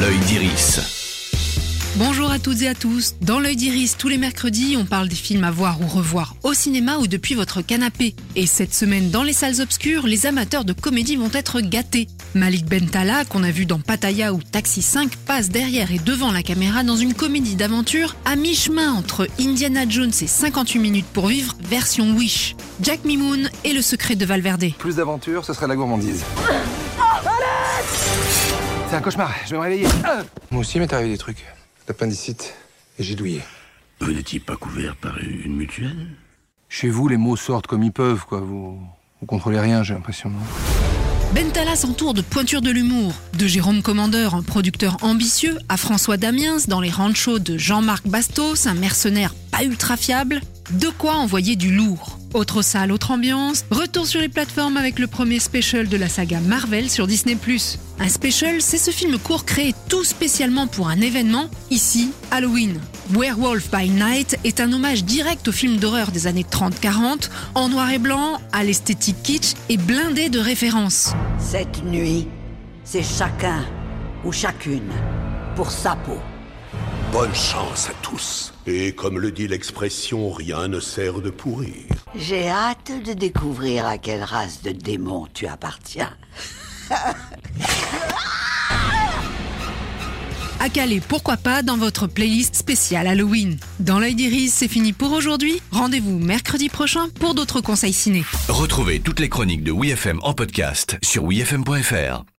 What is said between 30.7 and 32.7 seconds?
il m'est arrivé des trucs. L'appendicite,